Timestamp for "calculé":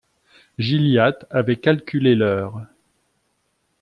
1.57-2.15